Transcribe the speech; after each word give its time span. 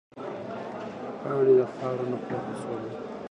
پاڼې 1.21 1.53
د 1.59 1.61
خاورو 1.73 2.05
نه 2.11 2.17
پورته 2.25 2.53
شولې. 2.61 2.91